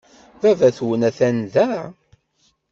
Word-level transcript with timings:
Baba-twent 0.41 1.03
atan 1.09 1.37
da? 1.53 1.71